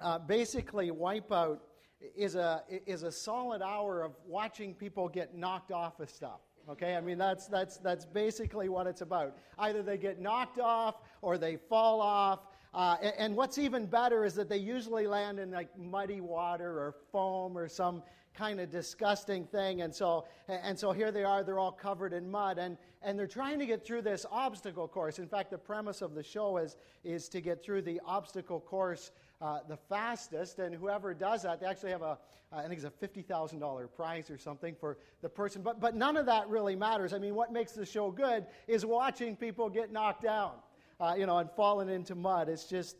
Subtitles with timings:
[0.00, 1.58] uh, basically, Wipeout
[2.16, 6.40] is a, is a solid hour of watching people get knocked off of stuff.
[6.68, 9.36] Okay, I mean that's that's that's basically what it's about.
[9.58, 12.40] Either they get knocked off or they fall off.
[12.72, 16.78] Uh, and, and, what's even better is that they usually land in like muddy water
[16.78, 18.00] or foam or some
[18.32, 19.82] kind of disgusting thing.
[19.82, 21.42] And so and so here they are.
[21.42, 25.18] They're all covered in mud, and and they're trying to get through this obstacle course.
[25.18, 29.10] In fact, the premise of the show is is to get through the obstacle course
[29.40, 30.58] uh, the fastest.
[30.58, 32.16] And whoever does that, they actually have a, uh,
[32.52, 35.62] I think it's a $50,000 prize or something for the person.
[35.62, 37.12] But, but none of that really matters.
[37.12, 40.52] I mean, what makes the show good is watching people get knocked down,
[41.00, 42.48] uh, you know, and falling into mud.
[42.48, 42.96] It's just,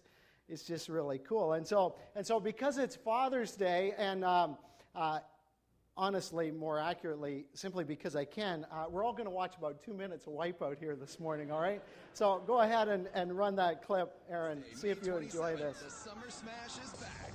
[0.48, 1.54] it's just really cool.
[1.54, 4.56] And so, and so because it's Father's Day and, um,
[4.94, 5.20] uh,
[6.00, 9.92] honestly, more accurately, simply because I can, uh, we're all going to watch about two
[9.92, 11.82] minutes of Wipeout here this morning, all right?
[12.14, 14.64] So go ahead and, and run that clip, Aaron.
[14.74, 15.78] See if you enjoy this.
[15.84, 17.29] The Summer Smash is back.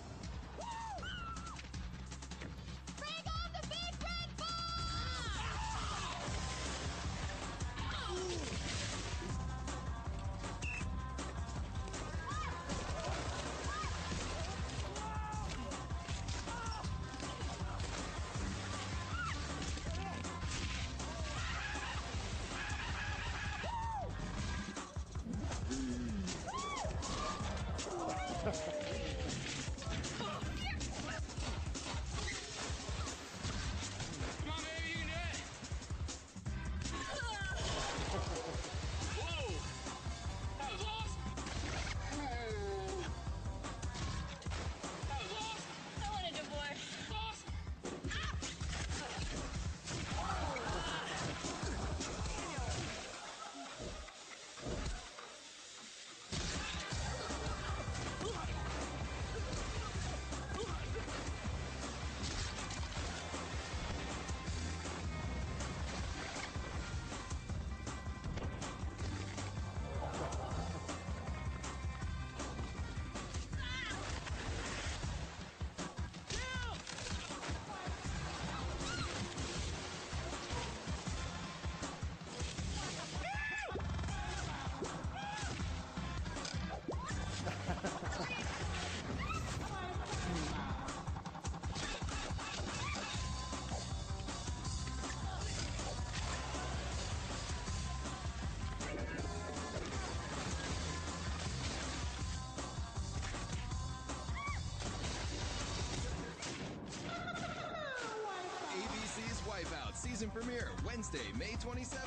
[110.16, 111.98] Season premiere Wednesday, May 27th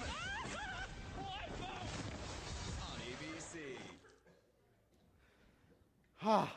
[2.81, 3.59] on ABC.
[6.25, 6.49] all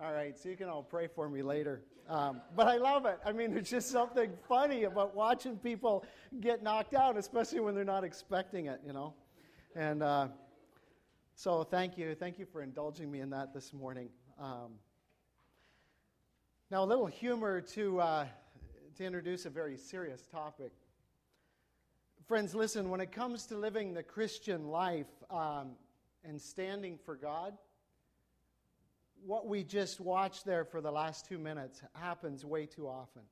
[0.00, 1.82] right, so you can all pray for me later.
[2.08, 3.20] Um, but I love it.
[3.24, 6.04] I mean, there's just something funny about watching people
[6.40, 9.14] get knocked out, especially when they're not expecting it, you know?
[9.76, 10.26] And uh,
[11.36, 12.16] so thank you.
[12.16, 14.08] Thank you for indulging me in that this morning.
[14.40, 14.72] Um,
[16.68, 18.26] now, a little humor to uh,
[18.96, 20.70] to introduce a very serious topic.
[22.26, 25.72] Friends, listen, when it comes to living the Christian life um,
[26.24, 27.54] and standing for God,
[29.26, 33.22] what we just watched there for the last two minutes happens way too often.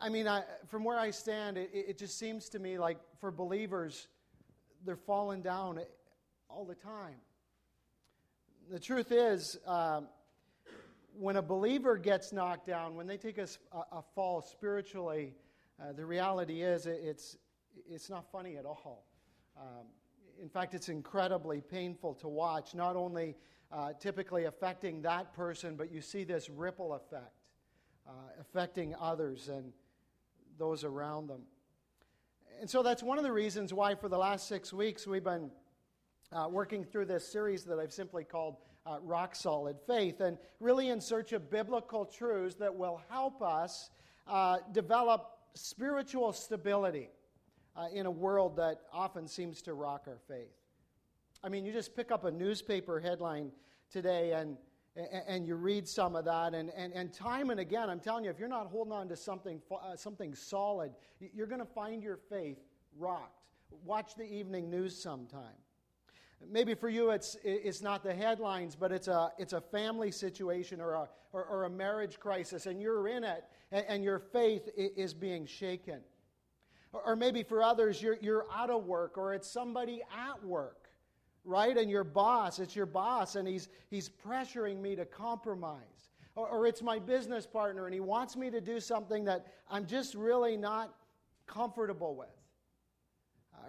[0.00, 3.30] I mean, I, from where I stand, it, it, just seems to me like for
[3.30, 4.06] believers,
[4.84, 5.80] they're falling down
[6.48, 7.16] all the time.
[8.70, 10.08] The truth is, um,
[11.18, 13.48] when a believer gets knocked down, when they take a,
[13.92, 15.34] a fall spiritually,
[15.80, 17.36] uh, the reality is it's,
[17.90, 19.04] it's not funny at all.
[19.56, 19.86] Um,
[20.40, 23.34] in fact, it's incredibly painful to watch, not only
[23.72, 27.42] uh, typically affecting that person, but you see this ripple effect
[28.06, 29.72] uh, affecting others and
[30.56, 31.42] those around them.
[32.60, 35.50] And so that's one of the reasons why, for the last six weeks, we've been
[36.32, 38.56] uh, working through this series that I've simply called
[38.88, 43.90] uh, Rock Solid Faith, and really in search of biblical truths that will help us
[44.26, 47.10] uh, develop spiritual stability
[47.76, 50.54] uh, in a world that often seems to rock our faith.
[51.42, 53.52] I mean, you just pick up a newspaper headline
[53.90, 54.56] today and
[55.28, 58.30] and you read some of that, and, and, and time and again, I'm telling you,
[58.30, 62.16] if you're not holding on to something, uh, something solid, you're going to find your
[62.16, 62.58] faith
[62.98, 63.44] rocked.
[63.84, 65.54] Watch the evening news sometime.
[66.50, 70.80] Maybe for you, it's, it's not the headlines, but it's a, it's a family situation
[70.80, 74.68] or a, or, or a marriage crisis, and you're in it, and, and your faith
[74.76, 76.00] is being shaken.
[76.92, 80.88] Or, or maybe for others, you're, you're out of work, or it's somebody at work
[81.48, 81.76] right?
[81.78, 86.10] And your boss, it's your boss, and he's, he's pressuring me to compromise.
[86.36, 89.86] Or, or it's my business partner, and he wants me to do something that I'm
[89.86, 90.94] just really not
[91.46, 92.28] comfortable with.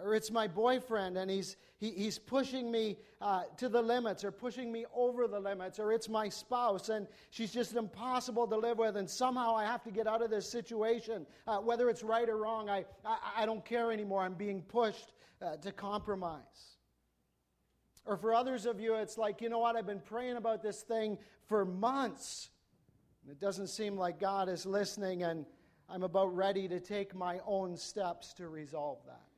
[0.03, 4.31] Or it's my boyfriend, and he's, he, he's pushing me uh, to the limits or
[4.31, 5.79] pushing me over the limits.
[5.79, 9.83] Or it's my spouse, and she's just impossible to live with, and somehow I have
[9.83, 11.25] to get out of this situation.
[11.47, 14.21] Uh, whether it's right or wrong, I, I, I, don't care anymore.
[14.21, 16.77] I'm being pushed uh, to compromise.
[18.05, 20.81] Or for others of you, it's like, you know what, I've been praying about this
[20.81, 21.17] thing
[21.47, 22.49] for months.
[23.21, 25.45] And it doesn't seem like God is listening, and
[25.89, 29.28] I'm about ready to take my own steps to resolve that.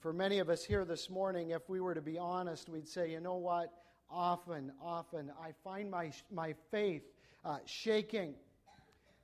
[0.00, 3.10] For many of us here this morning, if we were to be honest, we'd say,
[3.10, 3.72] you know what?
[4.08, 7.02] Often, often, I find my, my faith
[7.44, 8.34] uh, shaking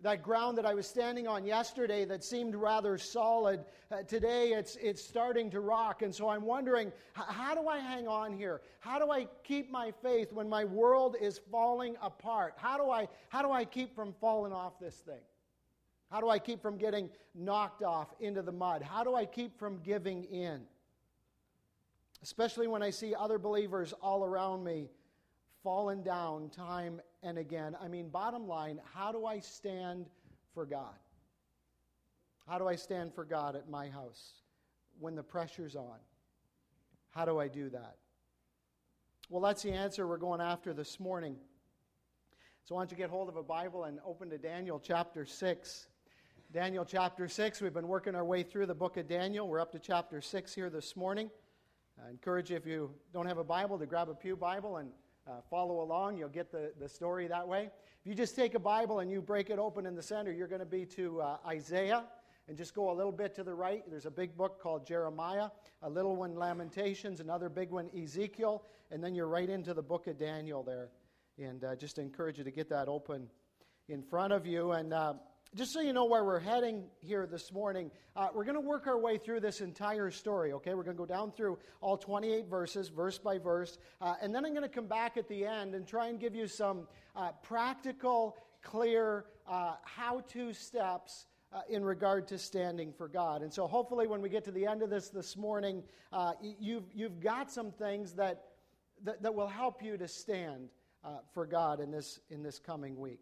[0.02, 4.76] that ground that I was standing on yesterday that seemed rather solid, uh, today it's,
[4.76, 6.02] it's starting to rock.
[6.02, 8.60] And so I'm wondering, how do I hang on here?
[8.80, 12.54] How do I keep my faith when my world is falling apart?
[12.56, 15.22] How do I, how do I keep from falling off this thing?
[16.14, 18.82] How do I keep from getting knocked off into the mud?
[18.82, 20.60] How do I keep from giving in?
[22.22, 24.90] Especially when I see other believers all around me
[25.64, 27.76] fallen down time and again.
[27.82, 30.06] I mean, bottom line, how do I stand
[30.54, 30.94] for God?
[32.46, 34.34] How do I stand for God at my house
[35.00, 35.98] when the pressure's on?
[37.10, 37.96] How do I do that?
[39.30, 41.34] Well, that's the answer we're going after this morning.
[42.62, 45.88] So, why don't you get hold of a Bible and open to Daniel chapter 6.
[46.54, 47.60] Daniel chapter 6.
[47.60, 49.48] We've been working our way through the book of Daniel.
[49.48, 51.28] We're up to chapter 6 here this morning.
[52.00, 54.90] I encourage you, if you don't have a Bible, to grab a Pew Bible and
[55.26, 56.16] uh, follow along.
[56.16, 57.70] You'll get the, the story that way.
[58.00, 60.46] If you just take a Bible and you break it open in the center, you're
[60.46, 62.04] going to be to uh, Isaiah.
[62.46, 63.82] And just go a little bit to the right.
[63.90, 65.48] There's a big book called Jeremiah,
[65.82, 68.62] a little one, Lamentations, another big one, Ezekiel.
[68.92, 70.90] And then you're right into the book of Daniel there.
[71.36, 73.26] And uh, just encourage you to get that open
[73.88, 74.70] in front of you.
[74.70, 75.14] And uh,
[75.54, 78.88] just so you know where we're heading here this morning, uh, we're going to work
[78.88, 80.74] our way through this entire story, okay?
[80.74, 84.44] We're going to go down through all 28 verses, verse by verse, uh, and then
[84.44, 87.30] I'm going to come back at the end and try and give you some uh,
[87.42, 91.26] practical, clear, uh, how to steps.
[91.52, 93.40] Uh, in regard to standing for God.
[93.40, 96.82] And so, hopefully, when we get to the end of this this morning, uh, you've,
[96.92, 98.46] you've got some things that,
[99.04, 100.70] that, that will help you to stand
[101.32, 103.20] for God in this, in this coming week.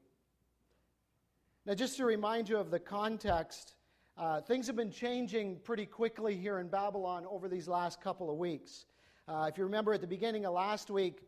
[1.65, 3.77] Now, just to remind you of the context,
[4.19, 8.37] uh, things have been changing pretty quickly here in Babylon over these last couple of
[8.37, 8.87] weeks.
[9.29, 11.21] Uh, if you remember at the beginning of last week,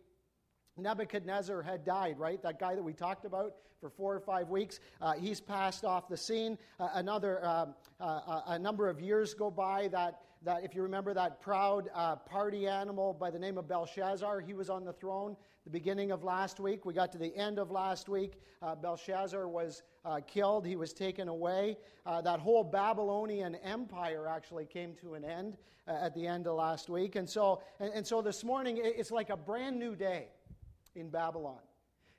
[0.76, 2.42] Nebuchadnezzar had died, right?
[2.42, 4.80] That guy that we talked about for four or five weeks.
[5.00, 6.58] Uh, he's passed off the scene.
[6.80, 10.82] Uh, another um, uh, uh, a number of years go by that, that if you
[10.82, 11.88] remember that proud
[12.26, 16.22] party animal by the name of Belshazzar, he was on the throne the beginning of
[16.22, 16.84] last week.
[16.84, 18.34] We got to the end of last week.
[18.60, 21.78] Uh, Belshazzar was uh, killed, he was taken away.
[22.04, 25.56] Uh, that whole Babylonian empire actually came to an end
[25.88, 27.16] uh, at the end of last week.
[27.16, 30.28] And so, and, and so this morning, it's like a brand new day
[30.94, 31.60] in Babylon.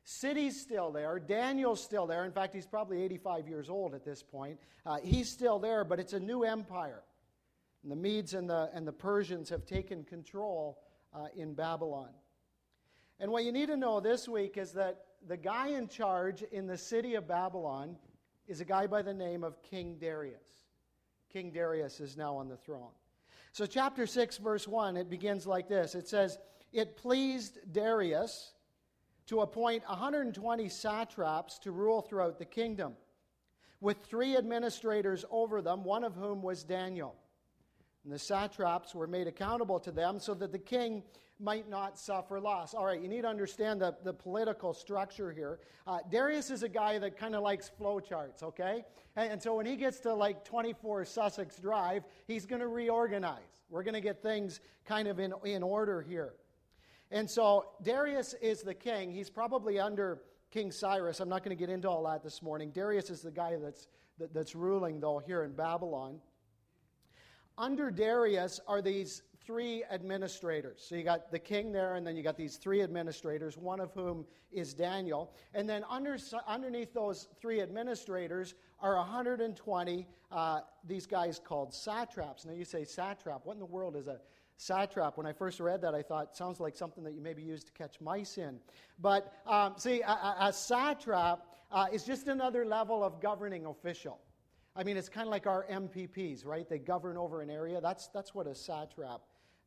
[0.03, 1.19] City's still there.
[1.19, 2.25] Daniel's still there.
[2.25, 4.59] In fact, he's probably 85 years old at this point.
[4.85, 7.01] Uh, he's still there, but it's a new empire.
[7.85, 10.79] And the Medes and the, and the Persians have taken control
[11.13, 12.09] uh, in Babylon.
[13.19, 16.65] And what you need to know this week is that the guy in charge in
[16.65, 17.95] the city of Babylon
[18.47, 20.63] is a guy by the name of King Darius.
[21.31, 22.89] King Darius is now on the throne.
[23.51, 26.39] So, chapter 6, verse 1, it begins like this It says,
[26.73, 28.53] It pleased Darius
[29.27, 32.93] to appoint 120 satraps to rule throughout the kingdom,
[33.79, 37.15] with three administrators over them, one of whom was Daniel.
[38.05, 41.01] And the satraps were made accountable to them so that the king
[41.39, 42.75] might not suffer loss.
[42.75, 45.59] All right, you need to understand the, the political structure here.
[45.85, 48.85] Uh, Darius is a guy that kind of likes flowcharts, okay?
[49.15, 53.41] And, and, so when he gets to like 24 Sussex Drive, he's going to reorganize.
[53.69, 56.33] We're going to get things kind of in, in order here.
[57.11, 59.11] And so Darius is the king.
[59.11, 60.21] He's probably under
[60.51, 61.19] King Cyrus.
[61.19, 62.71] I'm not going to get into all that this morning.
[62.71, 63.87] Darius is the guy that's,
[64.19, 66.19] that, that's ruling, though, here in Babylon.
[67.57, 70.83] Under Darius are these three administrators.
[70.87, 73.91] So you got the king there, and then you got these three administrators, one of
[73.93, 75.31] whom is Daniel.
[75.53, 82.45] And then under, underneath those three administrators are 120 uh, these guys called satraps.
[82.45, 83.41] Now you say satrap.
[83.45, 84.19] What in the world is a
[84.57, 85.17] satrap?
[85.17, 87.71] When I first read that, I thought sounds like something that you maybe use to
[87.71, 88.59] catch mice in.
[88.99, 91.39] But um, see, a, a satrap
[91.71, 94.19] uh, is just another level of governing official.
[94.75, 96.67] I mean, it's kind of like our MPPs, right?
[96.67, 97.79] They govern over an area.
[97.79, 99.21] That's, that's what a satrap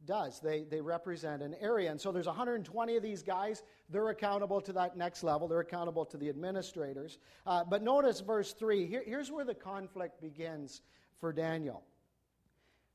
[0.04, 0.40] does.
[0.40, 1.90] They, they represent an area.
[1.90, 3.62] And so there's 120 of these guys.
[3.88, 7.18] They're accountable to that next level, they're accountable to the administrators.
[7.46, 8.86] Uh, but notice verse 3.
[8.86, 10.82] Here, here's where the conflict begins
[11.20, 11.82] for Daniel.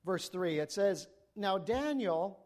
[0.05, 2.39] Verse 3 it says, Now Daniel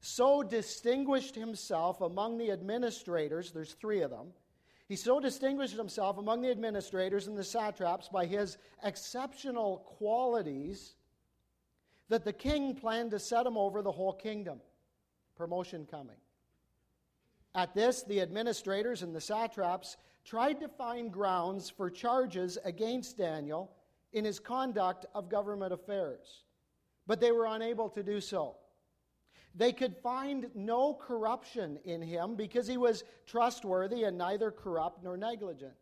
[0.00, 4.28] so distinguished himself among the administrators, there's three of them.
[4.88, 10.94] He so distinguished himself among the administrators and the satraps by his exceptional qualities
[12.08, 14.60] that the king planned to set him over the whole kingdom.
[15.36, 16.16] Promotion coming.
[17.54, 23.70] At this, the administrators and the satraps tried to find grounds for charges against Daniel
[24.14, 26.44] in his conduct of government affairs,
[27.06, 28.56] but they were unable to do so.
[29.58, 35.16] They could find no corruption in him because he was trustworthy and neither corrupt nor
[35.16, 35.74] negligent.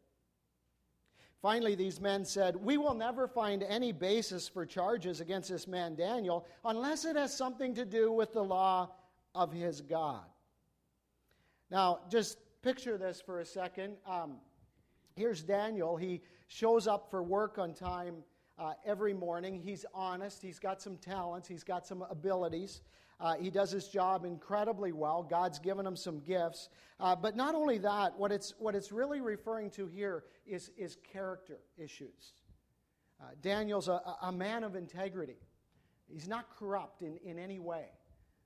[1.43, 5.95] Finally, these men said, We will never find any basis for charges against this man
[5.95, 8.93] Daniel unless it has something to do with the law
[9.35, 10.25] of his God.
[11.71, 13.97] Now, just picture this for a second.
[14.07, 14.37] Um,
[15.17, 15.99] here's Daniel.
[15.99, 18.25] He shows up for work on time
[18.59, 19.61] uh, every morning.
[19.61, 22.81] He's honest, he's got some talents, he's got some abilities.
[23.19, 25.23] Uh, he does his job incredibly well.
[25.23, 26.69] God's given him some gifts.
[27.01, 30.99] Uh, but not only that, what it's, what it's really referring to here is, is
[31.13, 32.35] character issues.
[33.21, 35.39] Uh, Daniel's a, a, man of integrity.
[36.07, 37.87] He's not corrupt in, in any way.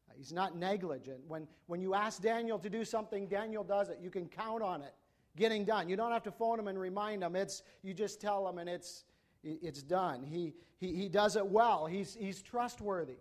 [0.08, 1.20] Uh, he's not negligent.
[1.26, 3.98] When, when you ask Daniel to do something, Daniel does it.
[4.00, 4.94] You can count on it
[5.36, 5.88] getting done.
[5.88, 7.36] You don't have to phone him and remind him.
[7.36, 9.04] It's, you just tell him and it's,
[9.42, 10.22] it's done.
[10.22, 11.86] He, he, he does it well.
[11.86, 13.18] He's, he's trustworthy.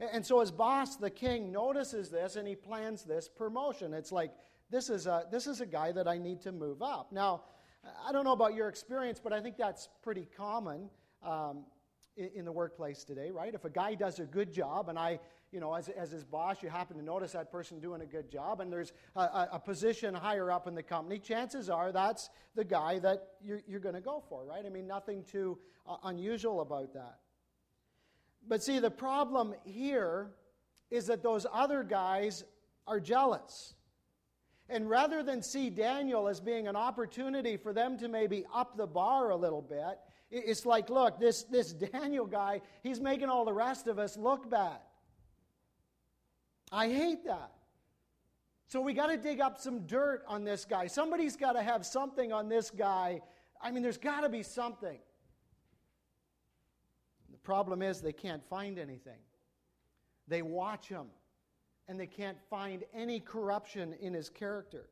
[0.00, 3.92] And so his boss, the king, notices this and he plans this promotion.
[3.92, 4.32] It's like,
[4.70, 7.12] this is a, this is a guy that I need to move up.
[7.12, 7.42] Now,
[8.06, 10.88] I don't know about your experience, but I think that's pretty common
[11.22, 11.64] um,
[12.16, 13.54] in, the workplace today, right?
[13.54, 15.18] If a guy does a good job and I,
[15.52, 18.30] you know, as, as his boss, you happen to notice that person doing a good
[18.30, 22.30] job and there's a, a, a position higher up in the company, chances are that's
[22.54, 24.64] the guy that you're, you're going to go for, right?
[24.64, 27.18] I mean, nothing too uh, unusual about that.
[28.48, 30.30] But see, the problem here
[30.90, 32.44] is that those other guys
[32.86, 33.74] are jealous.
[34.68, 38.86] And rather than see Daniel as being an opportunity for them to maybe up the
[38.86, 39.98] bar a little bit,
[40.30, 44.48] it's like, look, this, this Daniel guy, he's making all the rest of us look
[44.48, 44.78] bad.
[46.72, 47.52] I hate that.
[48.68, 50.86] So we got to dig up some dirt on this guy.
[50.86, 53.20] Somebody's got to have something on this guy.
[53.60, 55.00] I mean, there's got to be something
[57.42, 59.18] problem is they can't find anything.
[60.28, 61.06] They watch him
[61.88, 64.88] and they can't find any corruption in his character.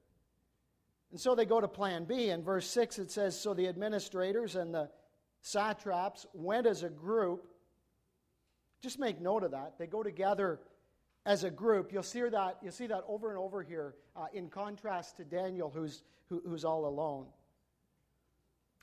[1.11, 2.31] And so they go to plan B.
[2.31, 4.90] In verse 6, it says So the administrators and the
[5.40, 7.47] satraps went as a group.
[8.83, 9.78] Just make note of that.
[9.78, 10.61] They go together
[11.25, 11.93] as a group.
[11.93, 15.71] You'll see that, you'll see that over and over here uh, in contrast to Daniel,
[15.71, 17.26] who's, who, who's all alone.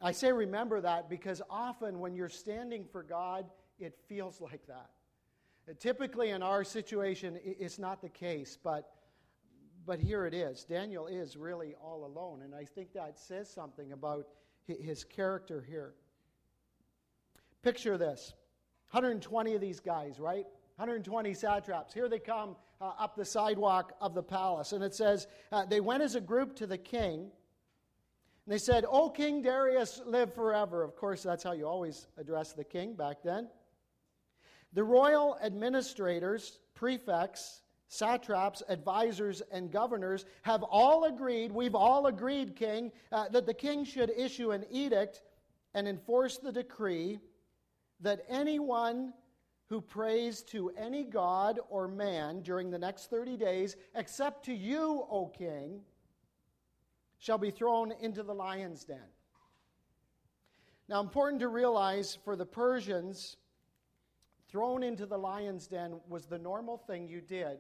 [0.02, 3.46] I say remember that because often when you're standing for God,
[3.80, 4.90] it feels like that.
[5.80, 8.92] Typically, in our situation, it's not the case, but,
[9.86, 10.64] but here it is.
[10.64, 14.28] Daniel is really all alone, and I think that says something about
[14.68, 15.94] his character here.
[17.64, 18.34] Picture this
[18.92, 20.46] 120 of these guys, right?
[20.76, 21.94] 120 satraps.
[21.94, 24.72] Here they come uh, up the sidewalk of the palace.
[24.72, 27.32] And it says, uh, They went as a group to the king
[28.46, 30.84] and they said, O King Darius, live forever.
[30.84, 33.48] Of course, that's how you always address the king back then.
[34.74, 42.92] The royal administrators, prefects, satraps, advisors, and governors have all agreed, we've all agreed, King,
[43.12, 45.22] uh, that the king should issue an edict
[45.74, 47.20] and enforce the decree
[48.02, 49.14] that anyone
[49.68, 55.06] who prays to any god or man during the next 30 days, except to you,
[55.10, 55.82] O king,
[57.20, 59.00] shall be thrown into the lion's den.
[60.88, 63.38] Now, important to realize for the Persians,
[64.50, 67.58] thrown into the lion's den was the normal thing you did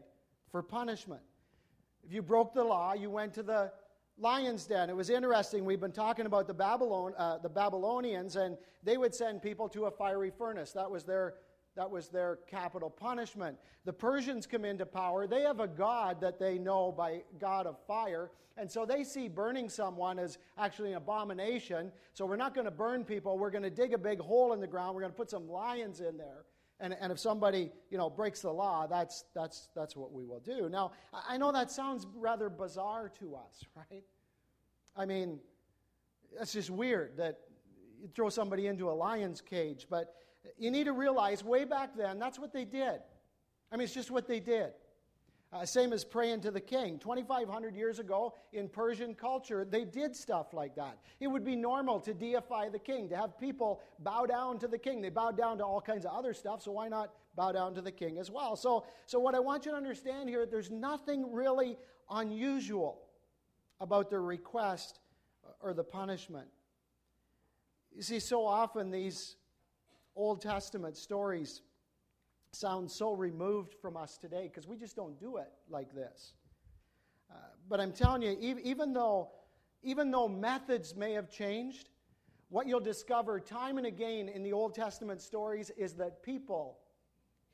[0.51, 1.21] for punishment.
[2.05, 3.71] If you broke the law, you went to the
[4.17, 4.89] lion's den.
[4.89, 5.65] It was interesting.
[5.65, 9.85] We've been talking about the, Babylon, uh, the Babylonians, and they would send people to
[9.85, 10.71] a fiery furnace.
[10.73, 11.33] That was their
[11.75, 13.57] that was their capital punishment.
[13.83, 15.27] The Persians come into power.
[15.27, 18.31] They have a god that they know by God of fire.
[18.57, 21.91] And so they see burning someone as actually an abomination.
[22.13, 23.37] So we're not going to burn people.
[23.37, 24.95] We're going to dig a big hole in the ground.
[24.95, 26.45] We're going to put some lions in there.
[26.79, 30.39] And, and if somebody you know breaks the law, that's, that's, that's what we will
[30.39, 30.69] do.
[30.69, 30.91] Now,
[31.27, 34.03] I know that sounds rather bizarre to us, right?
[34.95, 35.39] I mean,
[36.37, 37.39] that's just weird that
[38.01, 39.87] you throw somebody into a lion's cage.
[39.89, 40.13] But
[40.57, 42.99] you need to realize way back then, that's what they did.
[43.71, 44.71] I mean, it's just what they did.
[45.53, 46.99] Uh, same as praying to the king.
[46.99, 50.97] 2,500 years ago in Persian culture, they did stuff like that.
[51.19, 54.77] It would be normal to deify the king, to have people bow down to the
[54.77, 55.01] king.
[55.01, 57.81] They bowed down to all kinds of other stuff, so why not bow down to
[57.81, 58.55] the king as well?
[58.55, 61.77] So, so what I want you to understand here, there's nothing really
[62.09, 63.01] unusual
[63.79, 64.99] about the request
[65.61, 66.47] or the punishment.
[67.95, 69.37] You see, so often these
[70.15, 71.61] Old Testament stories
[72.51, 76.33] sound so removed from us today because we just don't do it like this.
[77.29, 77.35] Uh,
[77.67, 79.29] but I'm telling you, even though,
[79.83, 81.89] even though methods may have changed,
[82.49, 86.77] what you'll discover time and again in the Old Testament stories is that people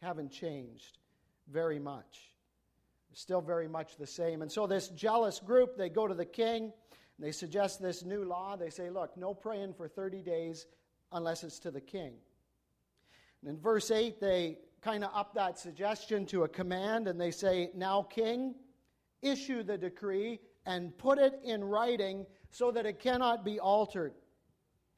[0.01, 0.99] haven't changed
[1.47, 2.31] very much.
[3.09, 4.41] They're still very much the same.
[4.41, 6.73] And so, this jealous group, they go to the king
[7.21, 8.55] they suggest this new law.
[8.55, 10.65] They say, Look, no praying for 30 days
[11.11, 12.13] unless it's to the king.
[13.41, 17.31] And in verse 8, they kind of up that suggestion to a command and they
[17.31, 18.55] say, Now, king,
[19.21, 24.13] issue the decree and put it in writing so that it cannot be altered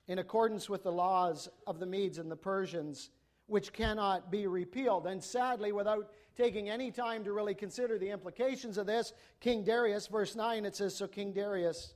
[0.07, 3.09] in accordance with the laws of the Medes and the Persians,
[3.47, 5.07] which cannot be repealed.
[5.07, 10.07] And sadly, without taking any time to really consider the implications of this, King Darius,
[10.07, 11.93] verse 9, it says, So King Darius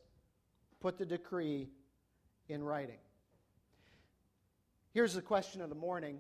[0.80, 1.70] put the decree
[2.48, 3.00] in writing.
[4.94, 6.20] Here's the question of the morning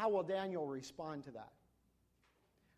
[0.00, 1.50] how will Daniel respond to that?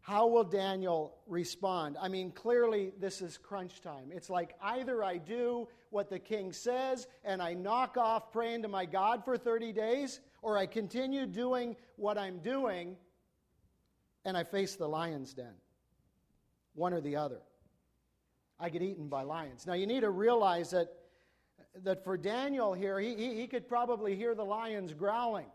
[0.00, 1.97] How will Daniel respond?
[2.00, 4.11] I mean, clearly, this is crunch time.
[4.11, 8.69] It's like either I do what the king says and I knock off praying to
[8.69, 12.97] my God for 30 days, or I continue doing what I'm doing
[14.25, 15.55] and I face the lion's den.
[16.75, 17.38] One or the other.
[18.59, 19.64] I get eaten by lions.
[19.64, 20.88] Now, you need to realize that,
[21.85, 25.47] that for Daniel here, he, he, he could probably hear the lions growling.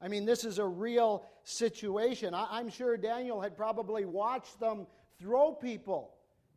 [0.00, 2.34] I mean, this is a real situation.
[2.34, 4.86] I, am sure Daniel had probably watched them
[5.18, 6.14] throw people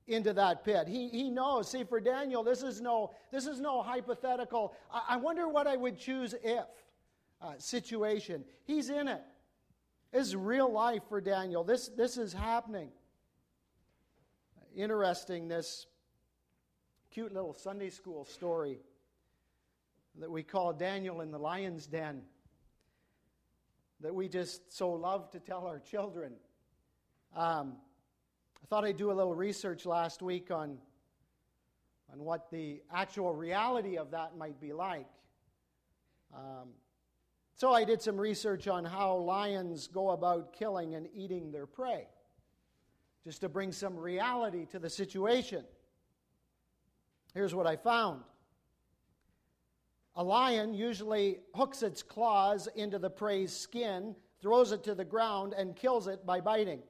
[0.07, 0.88] into that pit.
[0.88, 1.69] He, he knows.
[1.69, 5.75] See, for Daniel, this is no, this is no hypothetical, I, I wonder what I
[5.75, 6.65] would choose if
[7.41, 8.43] uh, situation.
[8.65, 9.21] He's in it.
[10.12, 11.63] This is real life for Daniel.
[11.63, 12.89] This, this is happening.
[14.75, 15.88] Interesting, this
[17.10, 18.80] cute little Sunday school story
[20.19, 22.21] that we call Daniel in the lion's den
[24.01, 26.33] that we just so love to tell our children.
[27.35, 27.73] Um,
[28.61, 30.77] I thought I'd do a little research last week on,
[32.11, 35.07] on what the actual reality of that might be like.
[36.33, 36.69] Um,
[37.55, 42.07] so I did some research on how lions go about killing and eating their prey,
[43.23, 45.63] just to bring some reality to the situation.
[47.33, 48.23] Here's what I found
[50.15, 55.54] a lion usually hooks its claws into the prey's skin, throws it to the ground,
[55.58, 56.82] and kills it by biting.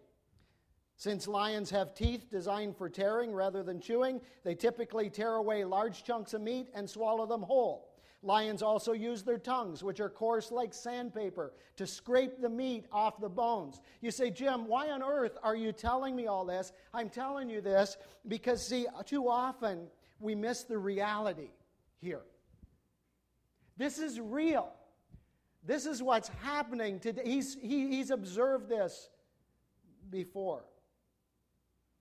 [0.96, 6.04] Since lions have teeth designed for tearing rather than chewing, they typically tear away large
[6.04, 7.92] chunks of meat and swallow them whole.
[8.24, 13.20] Lions also use their tongues, which are coarse like sandpaper, to scrape the meat off
[13.20, 13.82] the bones.
[14.02, 16.72] You say, Jim, why on earth are you telling me all this?
[16.94, 19.88] I'm telling you this because, see, too often
[20.20, 21.50] we miss the reality
[22.00, 22.22] here.
[23.78, 24.72] This is real.
[25.64, 27.22] This is what's happening today.
[27.26, 29.10] He's, he, he's observed this
[30.10, 30.64] before.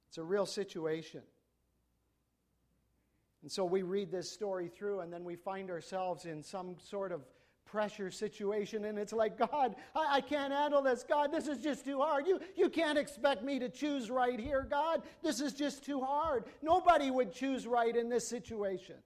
[0.09, 1.23] It's a real situation.
[3.43, 7.13] And so we read this story through, and then we find ourselves in some sort
[7.13, 7.23] of
[7.65, 11.05] pressure situation, and it's like, God, I, I, can't handle this.
[11.09, 12.27] God, this is just too hard.
[12.27, 15.03] You, you can't expect me to choose right here, God.
[15.23, 16.45] This is just too hard.
[16.63, 18.97] Nobody would choose right in this situation.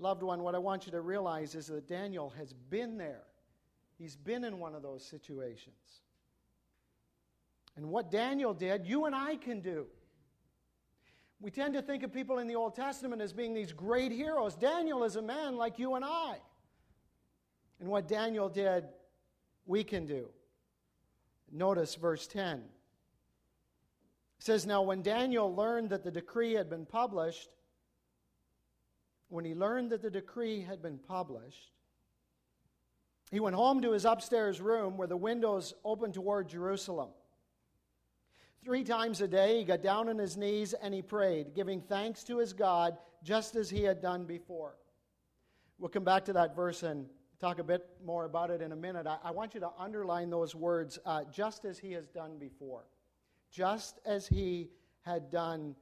[0.00, 3.22] Loved one, what I want you to realize is that Daniel has been there.
[3.98, 6.00] He's been in one of those situations.
[7.76, 9.86] And what Daniel did, you and I can do.
[11.38, 14.54] We tend to think of people in the Old Testament as being these great heroes.
[14.54, 16.36] Daniel is a man like you and I.
[17.78, 18.84] And what Daniel did,
[19.66, 20.28] we can do.
[21.52, 22.58] Notice verse 10.
[22.58, 22.64] It
[24.38, 27.50] says, Now when Daniel learned that the decree had been published,
[29.30, 31.70] when he learned that the decree had been published,
[33.30, 37.10] he went home to his upstairs room where the windows opened toward Jerusalem.
[38.64, 42.24] Three times a day, he got down on his knees and he prayed, giving thanks
[42.24, 44.74] to his God, just as he had done before.
[45.78, 47.06] We'll come back to that verse and
[47.38, 49.06] talk a bit more about it in a minute.
[49.06, 52.84] I, I want you to underline those words, uh, just as he has done before.
[53.50, 54.70] Just as he
[55.02, 55.74] had done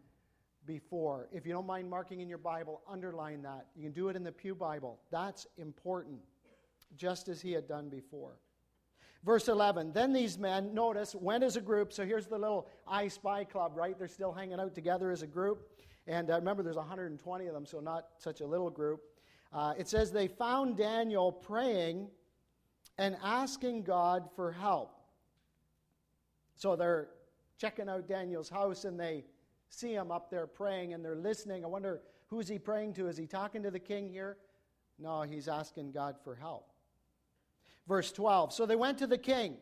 [0.68, 1.28] before.
[1.33, 3.66] If you don't mind marking in your Bible, underline that.
[3.74, 5.00] You can do it in the Pew Bible.
[5.11, 6.20] That's important,
[6.96, 8.38] just as he had done before.
[9.24, 11.92] Verse 11 Then these men, notice, went as a group.
[11.92, 13.98] So here's the little I Spy Club, right?
[13.98, 15.70] They're still hanging out together as a group.
[16.07, 19.00] And uh, remember, there's 120 of them, so not such a little group.
[19.52, 22.09] Uh, it says they found Daniel praying
[22.98, 24.94] and asking God for help.
[26.57, 27.09] So they're
[27.57, 29.24] checking out Daniel's house and they
[29.70, 31.64] see him up there praying and they're listening.
[31.64, 33.09] I wonder who's he praying to?
[33.09, 34.37] Is he talking to the king here?
[34.98, 36.72] No, he's asking God for help.
[37.87, 38.52] Verse 12.
[38.52, 39.57] So they went to the king.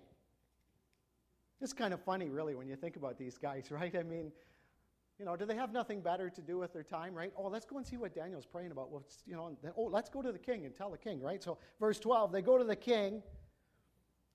[1.61, 3.95] It's kind of funny, really, when you think about these guys, right?
[3.95, 4.33] I mean,
[5.19, 7.33] you know, do they have nothing better to do with their time, right?
[7.37, 8.91] Oh, let's go and see what Daniel's praying about.
[8.91, 11.43] Well, you know, then, oh, let's go to the king and tell the king, right?
[11.43, 13.23] So, verse 12, they go to the king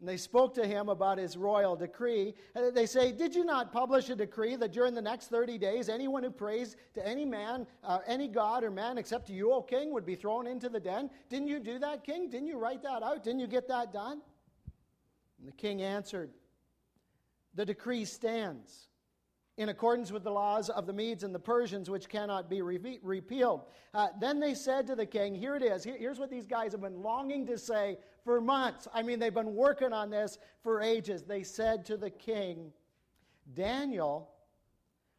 [0.01, 2.33] and they spoke to him about his royal decree.
[2.55, 5.89] And they say, Did you not publish a decree that during the next 30 days,
[5.89, 9.61] anyone who prays to any man, uh, any god or man except to you, O
[9.61, 11.11] king, would be thrown into the den?
[11.29, 12.31] Didn't you do that, king?
[12.31, 13.23] Didn't you write that out?
[13.23, 14.21] Didn't you get that done?
[15.37, 16.31] And the king answered,
[17.53, 18.87] The decree stands
[19.57, 22.99] in accordance with the laws of the Medes and the Persians, which cannot be re-
[23.03, 23.65] repealed.
[23.93, 25.83] Uh, then they said to the king, Here it is.
[25.83, 28.87] Here, here's what these guys have been longing to say for months.
[28.93, 31.23] I mean, they've been working on this for ages.
[31.23, 32.71] They said to the king,
[33.53, 34.29] Daniel,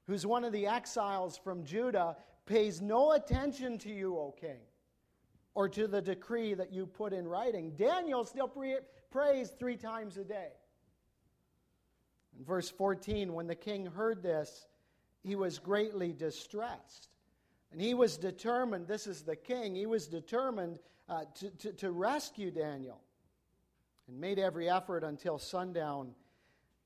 [0.06, 2.16] who's one of the exiles from Judah,
[2.46, 4.60] pays no attention to you, O king,
[5.54, 7.72] or to the decree that you put in writing.
[7.76, 8.78] Daniel still pre-
[9.10, 10.48] prays three times a day.
[12.38, 14.66] In verse 14, when the king heard this,
[15.22, 17.08] he was greatly distressed.
[17.70, 21.90] And he was determined, this is the king, he was determined uh, to, to, to
[21.90, 23.00] rescue Daniel
[24.08, 26.12] and made every effort until sundown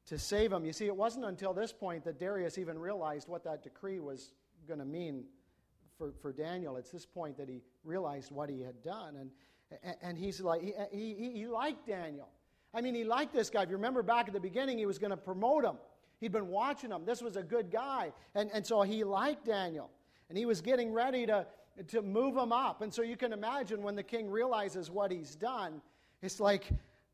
[0.06, 0.64] to save him.
[0.64, 4.32] You see, it wasn't until this point that Darius even realized what that decree was
[4.68, 5.24] going to mean
[5.98, 6.76] for, for Daniel.
[6.76, 9.16] It's this point that he realized what he had done.
[9.16, 9.30] And,
[10.00, 12.28] and he's like, he, he, he liked Daniel.
[12.74, 13.62] I mean, he liked this guy.
[13.62, 15.76] If you remember back at the beginning, he was going to promote him.
[16.20, 17.05] He'd been watching him.
[17.05, 18.12] This was a good guy.
[18.35, 19.90] And, and so he liked Daniel.
[20.29, 21.46] And he was getting ready to,
[21.88, 22.83] to move him up.
[22.83, 25.81] And so you can imagine when the king realizes what he's done,
[26.22, 26.68] it's like,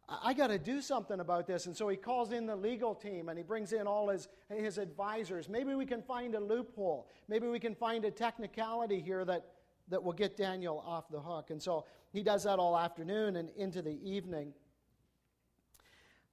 [0.08, 1.66] I got to do something about this.
[1.66, 4.78] And so he calls in the legal team and he brings in all his, his
[4.78, 5.48] advisors.
[5.48, 7.08] Maybe we can find a loophole.
[7.28, 9.46] Maybe we can find a technicality here that,
[9.88, 11.50] that will get Daniel off the hook.
[11.50, 14.52] And so he does that all afternoon and into the evening.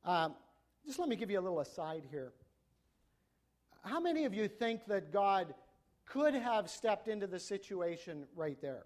[0.06, 0.36] Um,
[0.86, 2.34] just let me give you a little aside here.
[3.84, 5.54] How many of you think that God
[6.06, 8.86] could have stepped into the situation right there?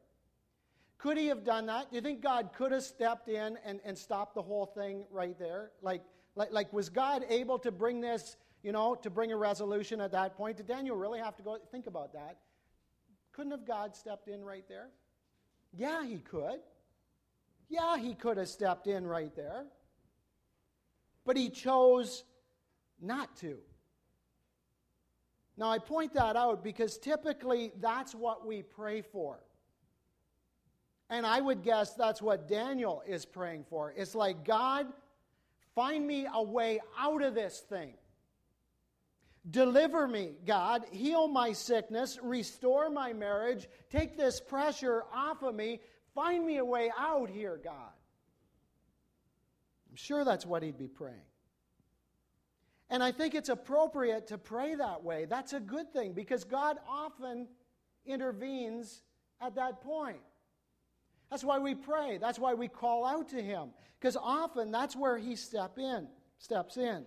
[0.97, 1.89] Could he have done that?
[1.89, 5.37] Do you think God could have stepped in and, and stopped the whole thing right
[5.37, 5.71] there?
[5.81, 6.01] Like,
[6.35, 10.11] like, like, was God able to bring this, you know, to bring a resolution at
[10.13, 10.57] that point?
[10.57, 12.37] Did Daniel really have to go think about that?
[13.33, 14.89] Couldn't have God stepped in right there?
[15.73, 16.59] Yeah, he could.
[17.69, 19.65] Yeah, he could have stepped in right there
[21.25, 22.23] but he chose
[23.01, 23.57] not to.
[25.55, 29.39] Now, I point that out because typically that's what we pray for.
[31.09, 33.93] And I would guess that's what Daniel is praying for.
[33.95, 34.87] It's like, God,
[35.75, 37.93] find me a way out of this thing.
[39.49, 40.85] Deliver me, God.
[40.91, 42.17] Heal my sickness.
[42.23, 43.67] Restore my marriage.
[43.91, 45.81] Take this pressure off of me.
[46.15, 47.91] Find me a way out here, God.
[49.93, 51.21] I'm sure that's what he'd be praying.
[52.89, 55.25] And I think it's appropriate to pray that way.
[55.25, 57.47] That's a good thing because God often
[58.03, 59.03] intervenes
[59.39, 60.17] at that point.
[61.29, 62.17] That's why we pray.
[62.19, 66.07] That's why we call out to him because often that's where he step in,
[66.39, 67.05] steps in.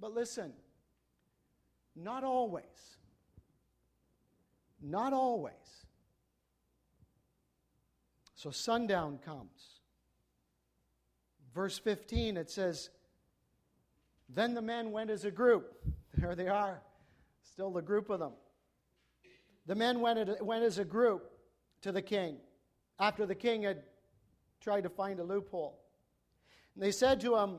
[0.00, 0.54] But listen,
[1.94, 2.96] not always.
[4.80, 5.52] Not always.
[8.34, 9.77] So sundown comes.
[11.58, 12.88] Verse 15, it says,
[14.28, 15.74] Then the men went as a group.
[16.16, 16.80] There they are,
[17.42, 18.32] still the group of them.
[19.66, 21.32] The men went, went as a group
[21.82, 22.36] to the king
[23.00, 23.82] after the king had
[24.60, 25.80] tried to find a loophole.
[26.76, 27.56] And they said to him,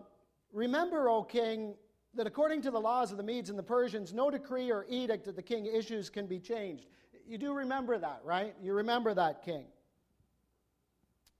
[0.53, 1.75] Remember, O king,
[2.13, 5.25] that according to the laws of the Medes and the Persians, no decree or edict
[5.25, 6.85] that the king issues can be changed.
[7.27, 8.55] You do remember that, right?
[8.61, 9.65] You remember that, king.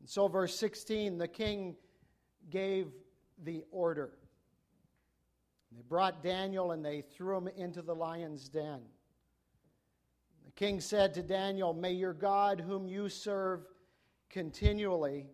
[0.02, 1.78] And so, verse 16, the king
[2.50, 2.88] gave
[3.44, 4.12] the order.
[5.72, 8.82] They brought Daniel and they threw him into the lion's den.
[10.46, 13.62] The king said to Daniel, May your God, whom you serve
[14.30, 15.28] continually,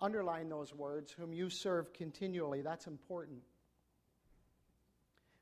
[0.00, 2.62] underline those words, whom you serve continually.
[2.62, 3.40] That's important.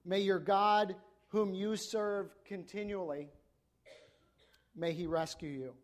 [0.04, 0.96] May your God,
[1.28, 3.28] whom you serve continually,
[4.74, 5.74] may he rescue you.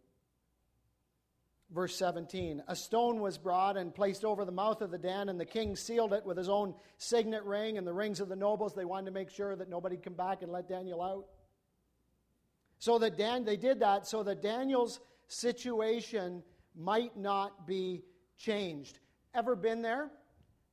[1.70, 5.38] Verse 17 A stone was brought and placed over the mouth of the den, and
[5.38, 8.74] the king sealed it with his own signet ring and the rings of the nobles.
[8.74, 11.26] They wanted to make sure that nobody'd come back and let Daniel out.
[12.78, 16.42] So that Dan, they did that so that Daniel's situation
[16.74, 18.02] might not be
[18.38, 19.00] changed.
[19.34, 20.10] Ever been there?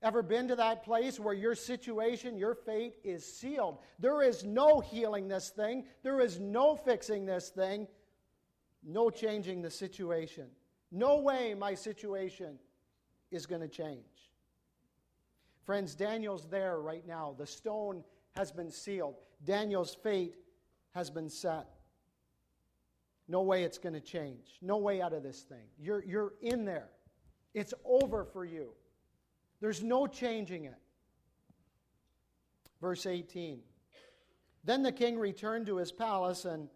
[0.02, 3.80] Ever been to that place where your situation, your fate is sealed?
[3.98, 7.88] There is no healing this thing, there is no fixing this thing,
[8.84, 10.46] no changing the situation.
[10.92, 12.60] No way my situation
[13.32, 14.32] is going to change.
[15.66, 17.36] Friends, Daniel's there right now.
[17.38, 18.04] The stone
[18.36, 20.36] has been sealed, Daniel's fate
[20.94, 21.68] has been set.
[23.28, 24.58] No way it's going to change.
[24.62, 25.68] No way out of this thing.
[25.80, 26.90] You're, you're in there.
[27.56, 28.70] It's over for you.
[29.62, 30.78] There's no changing it.
[32.80, 33.62] Verse 18.
[34.64, 36.70] Then the king returned to his palace and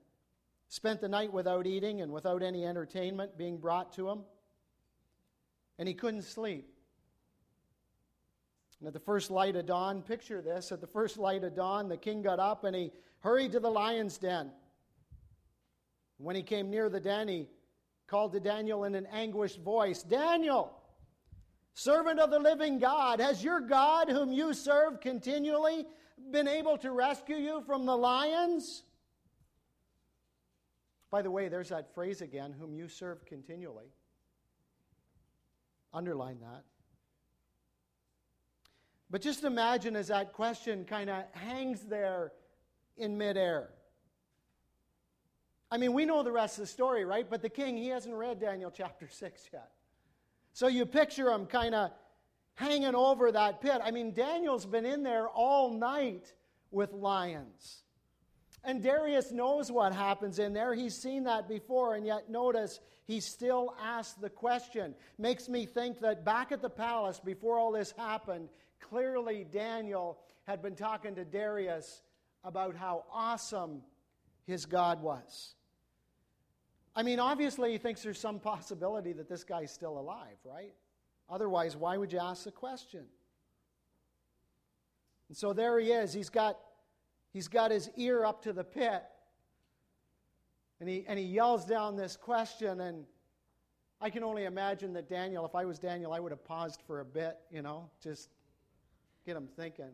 [0.70, 4.20] spent the night without eating and without any entertainment being brought to him.
[5.80, 6.72] And he couldn't sleep.
[8.80, 11.90] And at the first light of dawn, picture this at the first light of dawn,
[11.90, 14.52] the king got up and he hurried to the lion's den.
[16.18, 17.48] When he came near the den, he
[18.08, 20.78] called to Daniel in an anguished voice Daniel,
[21.74, 25.86] servant of the living God, has your God, whom you serve continually,
[26.32, 28.84] been able to rescue you from the lions?
[31.12, 33.92] By the way, there's that phrase again, whom you serve continually.
[35.94, 36.64] Underline that.
[39.10, 42.32] But just imagine as that question kind of hangs there
[42.98, 43.70] in midair.
[45.72, 47.28] I mean, we know the rest of the story, right?
[47.28, 49.72] But the king, he hasn't read Daniel chapter 6 yet.
[50.54, 51.92] So you picture him kind of
[52.56, 53.80] hanging over that pit.
[53.84, 56.34] I mean, Daniel's been in there all night
[56.72, 57.84] with lions.
[58.64, 60.74] And Darius knows what happens in there.
[60.74, 64.94] He's seen that before, and yet notice he still asks the question.
[65.18, 70.62] Makes me think that back at the palace, before all this happened, clearly Daniel had
[70.62, 72.04] been talking to Darius
[72.44, 73.82] about how awesome
[74.46, 75.56] his God was.
[76.96, 80.74] I mean, obviously, he thinks there's some possibility that this guy's still alive, right?
[81.30, 83.06] Otherwise, why would you ask the question?
[85.30, 86.12] And so there he is.
[86.12, 86.58] He's got,
[87.32, 89.04] he's got his ear up to the pit.
[90.80, 92.82] And he, and he yells down this question.
[92.82, 93.06] And
[94.02, 97.02] I can only imagine that Daniel, if I was Daniel, I would have paused for
[97.02, 98.30] a bit, you know, just
[99.26, 99.92] get him thinking.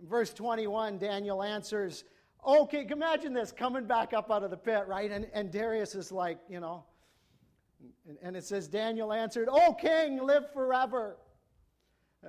[0.00, 2.04] In verse 21, Daniel answers,
[2.46, 5.10] Okay, imagine this coming back up out of the pit, right?
[5.10, 6.84] And, and Darius is like, you know,
[8.06, 11.16] and, and it says, Daniel answered, O king, live forever.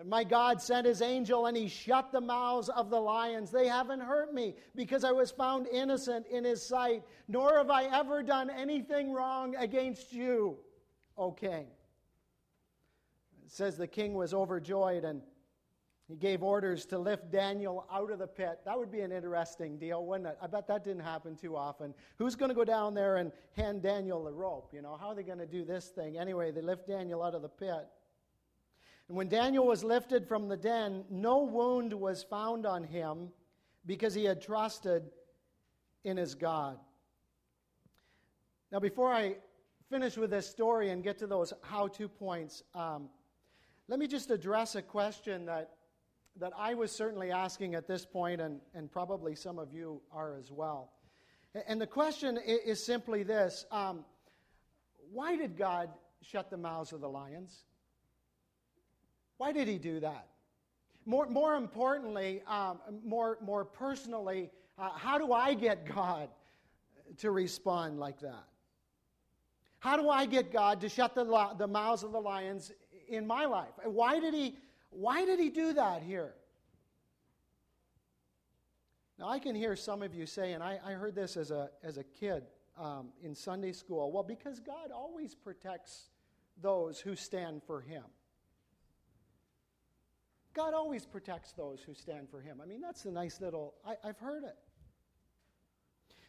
[0.03, 3.51] My God sent his angel and he shut the mouths of the lions.
[3.51, 7.85] They haven't hurt me because I was found innocent in his sight, nor have I
[7.85, 10.57] ever done anything wrong against you,
[11.17, 11.67] O king.
[13.45, 15.21] It says the king was overjoyed and
[16.07, 18.59] he gave orders to lift Daniel out of the pit.
[18.65, 20.37] That would be an interesting deal, wouldn't it?
[20.39, 21.95] I bet that didn't happen too often.
[22.17, 24.71] Who's going to go down there and hand Daniel the rope?
[24.71, 26.17] You know, how are they going to do this thing?
[26.17, 27.87] Anyway, they lift Daniel out of the pit.
[29.07, 33.29] And when Daniel was lifted from the den, no wound was found on him
[33.85, 35.03] because he had trusted
[36.03, 36.79] in his God.
[38.71, 39.35] Now, before I
[39.89, 43.09] finish with this story and get to those how to points, um,
[43.87, 45.71] let me just address a question that
[46.37, 50.35] that I was certainly asking at this point, and, and probably some of you are
[50.35, 50.91] as well.
[51.67, 54.03] And the question is simply this um,
[55.13, 55.89] Why did God
[56.21, 57.63] shut the mouths of the lions?
[59.37, 60.27] Why did He do that?
[61.05, 66.29] More, more importantly, um, more, more personally, uh, how do I get God
[67.17, 68.47] to respond like that?
[69.79, 71.25] How do I get God to shut the,
[71.57, 72.71] the mouths of the lions
[73.07, 73.69] in my life?
[73.83, 74.55] Why did He
[74.95, 76.33] why did he do that here?
[79.19, 81.97] Now, I can hear some of you saying, I, I heard this as a, as
[81.97, 82.43] a kid
[82.77, 84.11] um, in Sunday school.
[84.11, 86.09] Well, because God always protects
[86.61, 88.03] those who stand for him.
[90.55, 92.61] God always protects those who stand for him.
[92.63, 94.55] I mean, that's a nice little, I, I've heard it.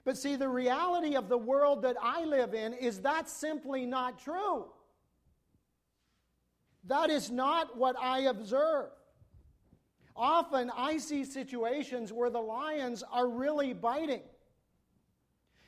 [0.04, 4.18] But see, the reality of the world that I live in is that simply not
[4.18, 4.66] true.
[6.84, 8.90] That is not what I observe.
[10.16, 14.22] Often I see situations where the lions are really biting.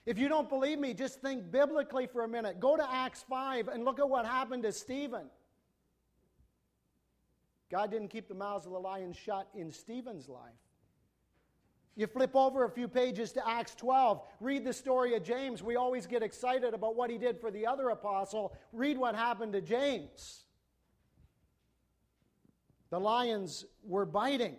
[0.07, 2.61] If you don't believe me, just think biblically for a minute.
[2.61, 5.27] Go to Acts 5 and look at what happened to Stephen.
[7.71, 10.53] God didn't keep the mouths of the lions shut in Stephen's life.
[11.97, 15.63] You flip over a few pages to Acts 12, read the story of James.
[15.63, 18.57] We always get excited about what he did for the other apostle.
[18.73, 20.45] Read what happened to James.
[22.91, 24.57] The lions were biting.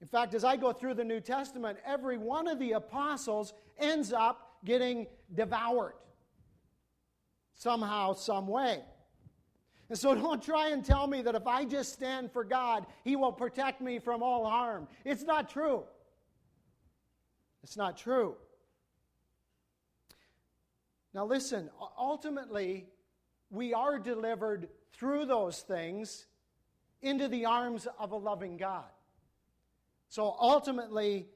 [0.00, 4.12] In fact, as I go through the New Testament, every one of the apostles ends
[4.12, 5.94] up getting devoured
[7.54, 8.82] somehow, some way.
[9.88, 13.16] And so don't try and tell me that if I just stand for God, He
[13.16, 14.86] will protect me from all harm.
[15.04, 15.84] It's not true.
[17.62, 18.36] It's not true.
[21.14, 22.86] Now, listen, ultimately,
[23.50, 26.26] we are delivered through those things
[27.00, 28.84] into the arms of a loving God.
[30.10, 31.28] So ultimately,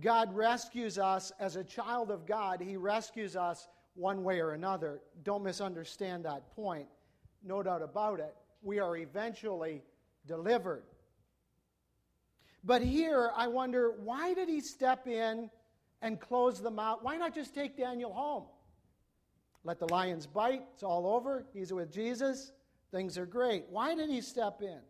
[0.00, 2.60] God rescues us as a child of God.
[2.60, 5.00] He rescues us one way or another.
[5.22, 6.88] Don't misunderstand that point
[7.44, 8.34] no doubt about it.
[8.62, 9.82] We are eventually
[10.26, 10.84] delivered.
[12.64, 15.50] But here, I wonder why did he step in
[16.00, 17.00] and close the mouth?
[17.02, 18.44] Why not just take Daniel home?
[19.64, 20.62] Let the lions bite.
[20.74, 21.46] It's all over.
[21.52, 22.52] He's with Jesus.
[22.90, 23.64] Things are great.
[23.70, 24.80] Why did he step in?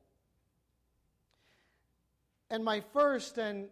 [2.50, 3.68] And my first and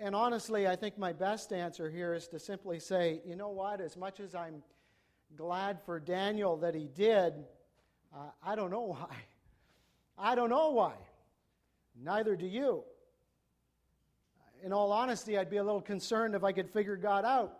[0.00, 3.80] and honestly, I think my best answer here is to simply say, you know what?
[3.80, 4.62] As much as I'm
[5.34, 7.34] glad for Daniel that he did,
[8.14, 9.14] uh, I don't know why.
[10.18, 10.94] I don't know why.
[12.02, 12.84] Neither do you.
[14.64, 17.58] In all honesty, I'd be a little concerned if I could figure God out.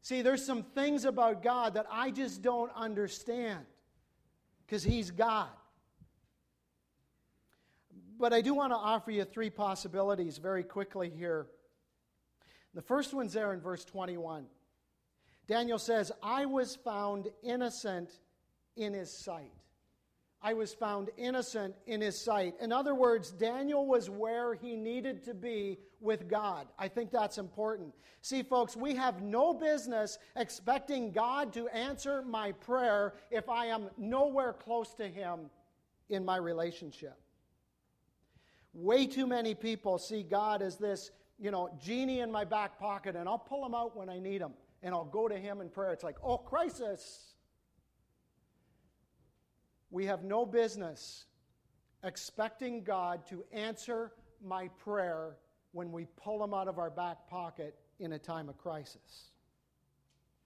[0.00, 3.64] See, there's some things about God that I just don't understand
[4.64, 5.48] because He's God.
[8.18, 11.48] But I do want to offer you three possibilities very quickly here.
[12.72, 14.46] The first one's there in verse 21.
[15.46, 18.10] Daniel says, I was found innocent
[18.76, 19.52] in his sight.
[20.42, 22.54] I was found innocent in his sight.
[22.60, 26.68] In other words, Daniel was where he needed to be with God.
[26.78, 27.94] I think that's important.
[28.20, 33.88] See, folks, we have no business expecting God to answer my prayer if I am
[33.96, 35.50] nowhere close to him
[36.10, 37.18] in my relationship.
[38.74, 43.16] Way too many people see God as this, you know, genie in my back pocket,
[43.16, 45.70] and I'll pull him out when I need him, and I'll go to him in
[45.70, 45.92] prayer.
[45.92, 47.35] It's like, oh, crisis
[49.90, 51.26] we have no business
[52.02, 54.12] expecting God to answer
[54.44, 55.36] my prayer
[55.72, 59.30] when we pull him out of our back pocket in a time of crisis.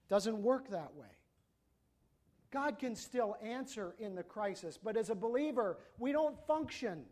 [0.08, 1.06] Doesn't work that way.
[2.50, 7.04] God can still answer in the crisis, but as a believer, we don't function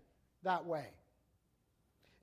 [0.43, 0.87] that way.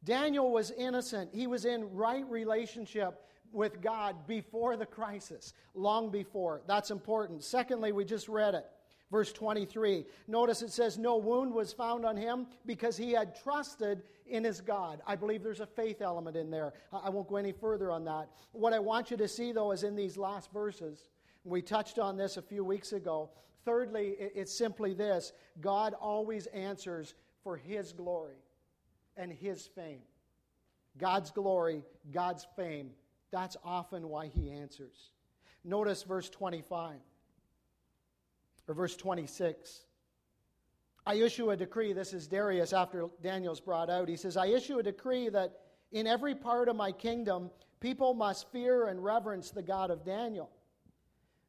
[0.03, 1.31] Daniel was innocent.
[1.33, 6.61] He was in right relationship with God before the crisis, long before.
[6.67, 7.43] That's important.
[7.43, 8.65] Secondly, we just read it.
[9.11, 10.05] Verse 23.
[10.27, 14.61] Notice it says, No wound was found on him because he had trusted in his
[14.61, 15.01] God.
[15.05, 16.73] I believe there's a faith element in there.
[16.91, 18.29] I won't go any further on that.
[18.51, 21.09] What I want you to see, though, is in these last verses.
[21.43, 23.29] We touched on this a few weeks ago.
[23.63, 27.13] Thirdly, it's simply this God always answers
[27.43, 28.37] for his glory
[29.15, 30.01] and his fame.
[30.97, 32.91] God's glory, God's fame.
[33.31, 35.11] That's often why he answers.
[35.63, 36.95] Notice verse 25
[38.67, 39.85] or verse 26.
[41.05, 44.09] I issue a decree, this is Darius after Daniel's brought out.
[44.09, 45.59] He says, I issue a decree that
[45.91, 50.49] in every part of my kingdom, people must fear and reverence the God of Daniel.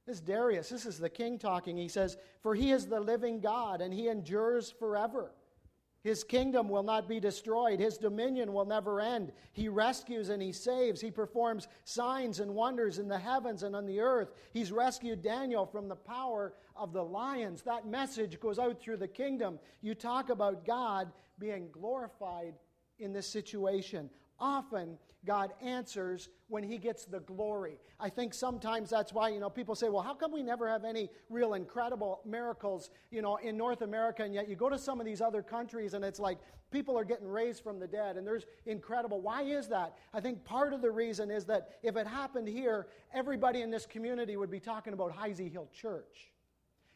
[0.06, 1.76] This is Darius, this is the king talking.
[1.76, 5.32] He says, For he is the living God, and he endures forever.
[6.06, 7.80] His kingdom will not be destroyed.
[7.80, 9.32] His dominion will never end.
[9.50, 11.00] He rescues and he saves.
[11.00, 14.30] He performs signs and wonders in the heavens and on the earth.
[14.52, 17.62] He's rescued Daniel from the power of the lions.
[17.62, 19.58] That message goes out through the kingdom.
[19.82, 22.54] You talk about God being glorified
[23.00, 24.08] in this situation.
[24.38, 27.78] Often, God answers when He gets the glory.
[27.98, 30.84] I think sometimes that's why, you know, people say, well, how come we never have
[30.84, 34.22] any real incredible miracles, you know, in North America?
[34.22, 36.38] And yet you go to some of these other countries and it's like
[36.70, 39.20] people are getting raised from the dead and there's incredible.
[39.20, 39.96] Why is that?
[40.12, 43.86] I think part of the reason is that if it happened here, everybody in this
[43.86, 46.30] community would be talking about Heisey Hill Church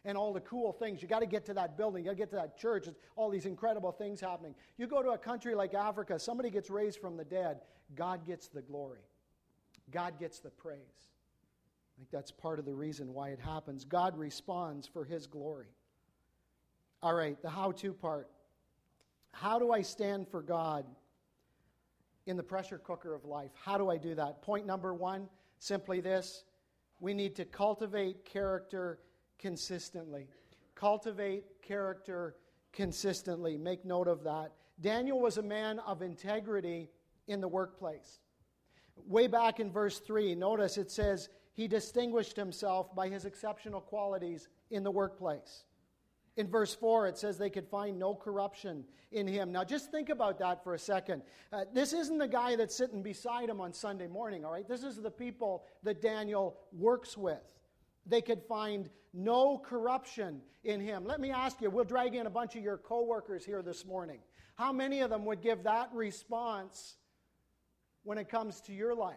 [0.05, 1.03] and all the cool things.
[1.03, 2.88] You got to get to that building, you got to get to that church.
[3.16, 4.55] All these incredible things happening.
[4.76, 7.59] You go to a country like Africa, somebody gets raised from the dead,
[7.94, 9.03] God gets the glory,
[9.90, 10.78] God gets the praise.
[10.78, 13.84] I think that's part of the reason why it happens.
[13.84, 15.68] God responds for his glory.
[17.03, 18.28] All right, the how to part.
[19.32, 20.84] How do I stand for God
[22.26, 23.51] in the pressure cooker of life?
[23.62, 24.42] How do I do that?
[24.42, 25.28] Point number one
[25.59, 26.44] simply this
[27.01, 28.98] we need to cultivate character
[29.41, 30.28] consistently.
[30.74, 32.36] Cultivate character
[32.72, 33.57] consistently.
[33.57, 34.53] Make note of that.
[34.80, 36.88] Daniel was a man of integrity
[37.26, 38.20] in the workplace.
[39.07, 44.49] Way back in verse 3, notice it says he distinguished himself by his exceptional qualities
[44.70, 45.64] in the workplace.
[46.36, 49.53] In verse 4, it says they could find no corruption in him.
[49.53, 51.22] Now, just think about that for a second.
[51.53, 54.68] Uh, this isn't the guy that's sitting beside him on Sunday morning, all right?
[54.68, 57.59] This is the people that Daniel works with.
[58.07, 61.05] They could find no corruption in him.
[61.05, 64.18] Let me ask you, we'll drag in a bunch of your coworkers here this morning.
[64.57, 66.96] How many of them would give that response
[68.03, 69.16] when it comes to your life?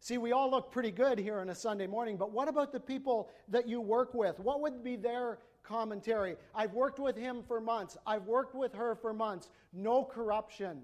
[0.00, 2.80] See, we all look pretty good here on a Sunday morning, but what about the
[2.80, 4.38] people that you work with?
[4.38, 6.36] What would be their commentary.
[6.54, 7.96] I've worked with him for months.
[8.06, 9.48] I've worked with her for months.
[9.72, 10.82] No corruption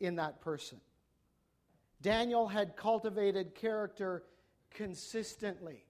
[0.00, 0.80] in that person.
[2.02, 4.24] Daniel had cultivated character
[4.70, 5.84] consistently,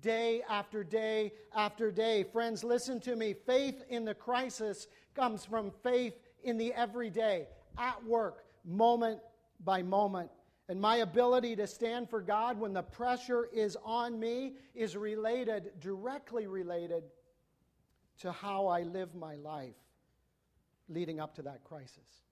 [0.00, 2.24] day after day after day.
[2.24, 3.34] Friends, listen to me.
[3.34, 7.46] Faith in the crisis comes from faith in the everyday,
[7.78, 9.20] at work, moment
[9.64, 10.30] by moment.
[10.68, 15.72] And my ability to stand for God when the pressure is on me is related,
[15.80, 17.04] directly related
[18.20, 19.74] to how I live my life
[20.88, 22.22] leading up to that crisis.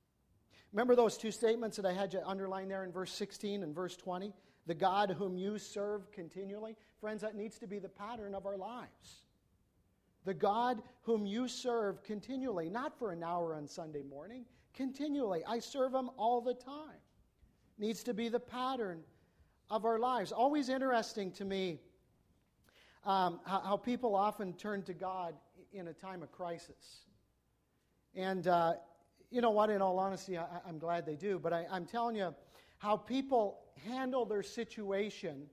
[0.72, 3.96] Remember those two statements that I had you underline there in verse 16 and verse
[3.96, 4.32] 20?
[4.66, 6.76] The God whom you serve continually.
[7.00, 9.22] Friends, that needs to be the pattern of our lives.
[10.24, 14.44] The God whom you serve continually, not for an hour on Sunday morning,
[14.74, 15.42] continually.
[15.46, 16.98] I serve him all the time.
[17.78, 19.00] Needs to be the pattern
[19.70, 20.32] of our lives.
[20.32, 21.80] Always interesting to me
[23.04, 25.34] um, how, how, people often turn to God
[25.72, 27.06] in a time of crisis.
[28.14, 28.74] And uh,
[29.30, 32.16] you know what, in all honesty, I, am glad they do, but I, I'm telling
[32.16, 32.34] you
[32.78, 35.46] how people handle their situation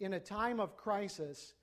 [0.00, 1.54] in a time of crisis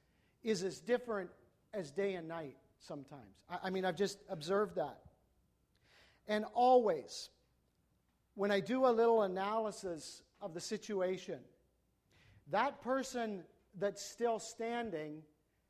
[0.44, 1.30] is as different
[1.74, 3.36] as day and night sometimes.
[3.50, 5.00] I, I mean, I've just observed that.
[6.28, 7.30] And always,
[8.36, 11.40] when I do a little analysis of the situation,
[12.52, 13.44] that person
[13.80, 15.22] that's still standing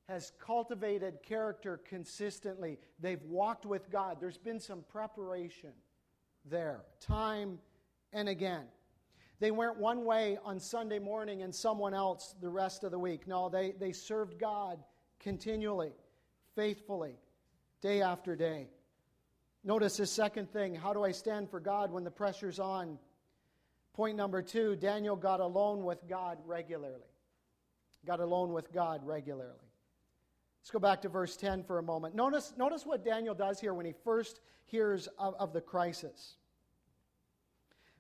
[0.09, 2.77] has cultivated character consistently.
[2.99, 4.17] They've walked with God.
[4.19, 5.71] There's been some preparation
[6.45, 7.59] there, time
[8.11, 8.65] and again.
[9.39, 13.27] They went one way on Sunday morning and someone else the rest of the week.
[13.27, 14.83] No, they, they served God
[15.19, 15.91] continually,
[16.55, 17.15] faithfully,
[17.81, 18.67] day after day.
[19.63, 22.99] Notice the second thing how do I stand for God when the pressure's on?
[23.93, 26.99] Point number two Daniel got alone with God regularly.
[28.05, 29.53] Got alone with God regularly.
[30.61, 32.15] Let's go back to verse 10 for a moment.
[32.15, 36.35] Notice, notice what Daniel does here when he first hears of, of the crisis.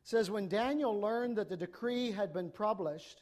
[0.03, 3.21] Says, When Daniel learned that the decree had been published,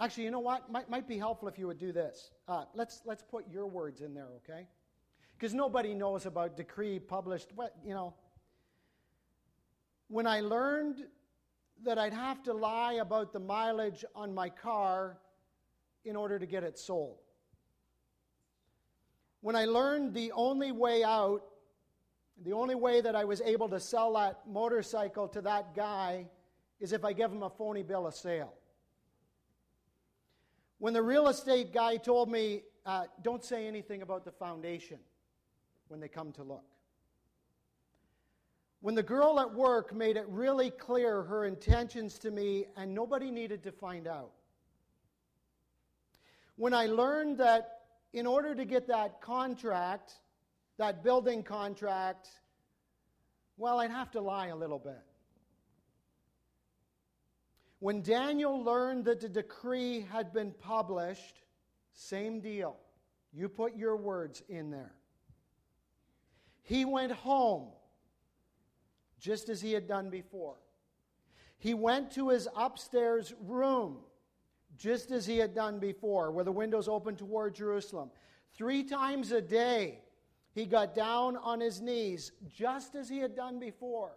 [0.00, 0.70] actually, you know what?
[0.70, 2.30] Might, might be helpful if you would do this.
[2.46, 4.66] Uh, let's, let's put your words in there, okay?
[5.36, 7.48] Because nobody knows about decree published.
[7.54, 8.14] What, you know.
[10.08, 11.04] When I learned
[11.84, 15.18] that I'd have to lie about the mileage on my car
[16.04, 17.18] in order to get it sold
[19.40, 21.42] when I learned the only way out,
[22.44, 26.26] the only way that I was able to sell that motorcycle to that guy
[26.80, 28.54] is if I give him a phony bill of sale.
[30.78, 34.98] When the real estate guy told me, uh, don't say anything about the foundation
[35.88, 36.64] when they come to look.
[38.80, 43.30] When the girl at work made it really clear her intentions to me and nobody
[43.32, 44.30] needed to find out.
[46.54, 47.80] When I learned that
[48.12, 50.14] in order to get that contract,
[50.78, 52.28] that building contract,
[53.56, 55.02] well, I'd have to lie a little bit.
[57.80, 61.42] When Daniel learned that the decree had been published,
[61.92, 62.76] same deal.
[63.32, 64.94] You put your words in there.
[66.62, 67.68] He went home
[69.20, 70.56] just as he had done before.
[71.58, 73.98] He went to his upstairs room
[74.76, 78.10] just as he had done before, where the windows open toward Jerusalem.
[78.54, 80.02] Three times a day,
[80.54, 84.12] he got down on his knees, just as he had done before,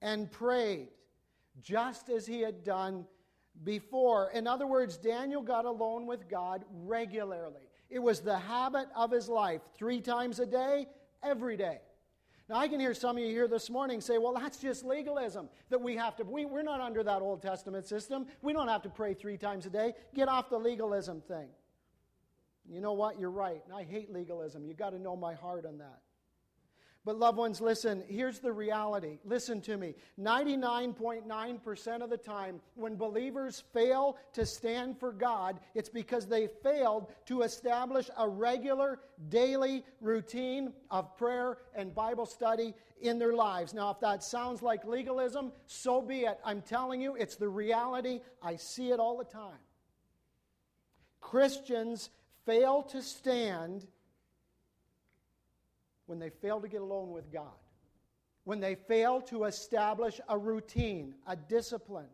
[0.00, 0.88] and prayed,
[1.60, 3.06] just as he had done
[3.64, 4.30] before.
[4.32, 7.68] In other words, Daniel got alone with God regularly.
[7.88, 10.86] It was the habit of his life, three times a day,
[11.22, 11.80] every day.
[12.48, 15.48] Now, I can hear some of you here this morning say, well, that's just legalism
[15.68, 16.24] that we have to.
[16.24, 18.26] We, we're not under that Old Testament system.
[18.42, 19.94] We don't have to pray three times a day.
[20.14, 21.48] Get off the legalism thing.
[22.70, 23.18] You know what?
[23.18, 23.62] You're right.
[23.74, 24.64] I hate legalism.
[24.64, 26.00] You've got to know my heart on that.
[27.02, 29.20] But, loved ones, listen, here's the reality.
[29.24, 29.94] Listen to me.
[30.20, 37.10] 99.9% of the time, when believers fail to stand for God, it's because they failed
[37.24, 39.00] to establish a regular
[39.30, 43.72] daily routine of prayer and Bible study in their lives.
[43.72, 46.38] Now, if that sounds like legalism, so be it.
[46.44, 48.20] I'm telling you, it's the reality.
[48.42, 49.58] I see it all the time.
[51.20, 52.10] Christians
[52.46, 53.86] fail to stand
[56.06, 57.58] when they fail to get alone with God,
[58.44, 62.08] when they fail to establish a routine, a discipline.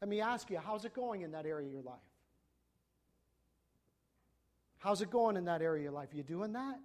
[0.00, 1.98] Let me ask you, how's it going in that area of your life?
[4.78, 6.12] How's it going in that area of your life?
[6.12, 6.78] Are you doing that?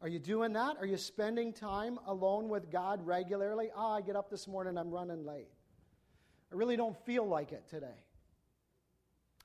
[0.00, 0.76] Are you doing that?
[0.78, 3.70] Are you spending time alone with God regularly?
[3.76, 5.48] Ah, oh, I get up this morning, I'm running late.
[6.52, 8.04] I really don't feel like it today.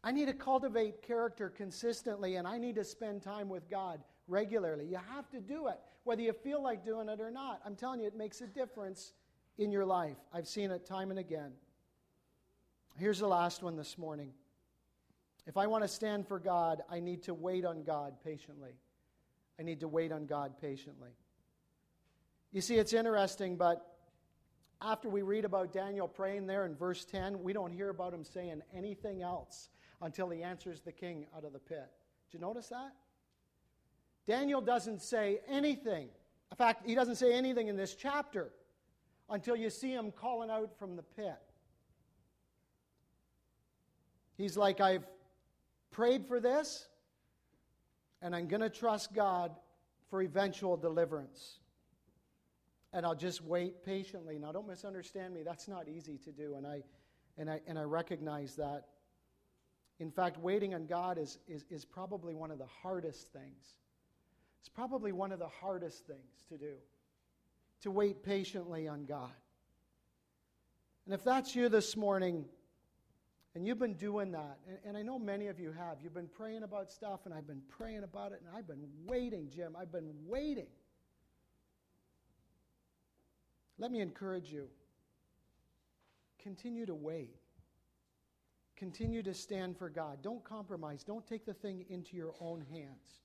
[0.03, 4.85] I need to cultivate character consistently, and I need to spend time with God regularly.
[4.85, 7.61] You have to do it, whether you feel like doing it or not.
[7.65, 9.13] I'm telling you, it makes a difference
[9.57, 10.17] in your life.
[10.33, 11.53] I've seen it time and again.
[12.97, 14.33] Here's the last one this morning.
[15.47, 18.75] If I want to stand for God, I need to wait on God patiently.
[19.59, 21.11] I need to wait on God patiently.
[22.51, 23.85] You see, it's interesting, but
[24.81, 28.23] after we read about Daniel praying there in verse 10, we don't hear about him
[28.23, 29.69] saying anything else
[30.01, 31.89] until he answers the king out of the pit.
[32.29, 32.93] Did you notice that?
[34.27, 36.09] Daniel doesn't say anything.
[36.51, 38.51] In fact, he doesn't say anything in this chapter
[39.29, 41.39] until you see him calling out from the pit.
[44.37, 45.05] He's like, I've
[45.91, 46.87] prayed for this,
[48.21, 49.51] and I'm going to trust God
[50.09, 51.59] for eventual deliverance.
[52.93, 54.37] And I'll just wait patiently.
[54.37, 55.41] Now, don't misunderstand me.
[55.43, 56.83] That's not easy to do, and I,
[57.37, 58.85] and I, and I recognize that.
[59.99, 63.77] In fact, waiting on God is, is, is probably one of the hardest things.
[64.59, 66.75] It's probably one of the hardest things to do,
[67.81, 69.31] to wait patiently on God.
[71.05, 72.45] And if that's you this morning,
[73.55, 76.29] and you've been doing that, and, and, I know many of you have, you've been
[76.29, 79.91] praying about stuff, and I've been praying about it, and I've been waiting, Jim, I've
[79.91, 80.67] been waiting.
[83.77, 84.69] Let me encourage you
[86.43, 87.35] continue to wait.
[88.83, 90.21] Continue to stand for God.
[90.21, 91.05] Don't compromise.
[91.05, 93.21] Don't take the thing into your own hands.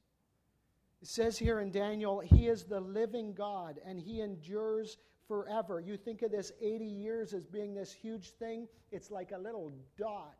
[1.02, 5.80] It says here in Daniel, He is the living God and He endures forever.
[5.80, 9.72] You think of this 80 years as being this huge thing, it's like a little
[9.96, 10.36] dot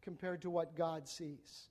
[0.00, 1.66] compared to what God sees.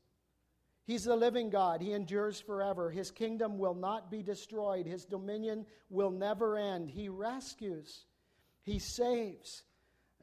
[0.83, 1.79] He's the living God.
[1.79, 2.91] He endures forever.
[2.91, 4.85] His kingdom will not be destroyed.
[4.85, 6.89] His dominion will never end.
[6.89, 8.03] He rescues,
[8.63, 9.63] He saves,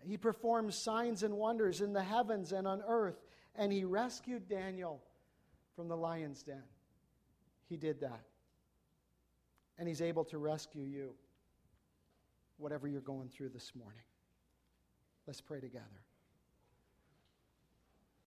[0.05, 3.21] he performs signs and wonders in the heavens and on earth,
[3.57, 5.03] and he rescued Daniel
[5.75, 6.63] from the lion's den.
[7.69, 8.23] He did that.
[9.79, 11.15] And he's able to rescue you,
[12.57, 14.01] whatever you're going through this morning.
[15.27, 16.06] Let's pray together.